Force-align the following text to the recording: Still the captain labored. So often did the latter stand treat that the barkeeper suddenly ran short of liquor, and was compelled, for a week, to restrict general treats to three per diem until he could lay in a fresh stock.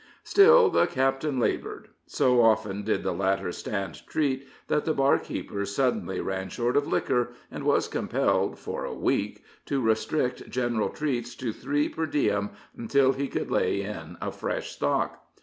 Still 0.23 0.71
the 0.71 0.87
captain 0.87 1.37
labored. 1.39 1.89
So 2.07 2.41
often 2.41 2.81
did 2.83 3.03
the 3.03 3.11
latter 3.11 3.51
stand 3.51 4.03
treat 4.07 4.47
that 4.67 4.83
the 4.83 4.95
barkeeper 4.95 5.63
suddenly 5.63 6.19
ran 6.19 6.49
short 6.49 6.75
of 6.75 6.87
liquor, 6.87 7.33
and 7.51 7.63
was 7.63 7.87
compelled, 7.87 8.57
for 8.57 8.83
a 8.83 8.95
week, 8.95 9.43
to 9.67 9.79
restrict 9.79 10.49
general 10.49 10.89
treats 10.89 11.35
to 11.35 11.53
three 11.53 11.87
per 11.87 12.07
diem 12.07 12.49
until 12.75 13.11
he 13.13 13.27
could 13.27 13.51
lay 13.51 13.83
in 13.83 14.17
a 14.19 14.31
fresh 14.31 14.71
stock. 14.71 15.23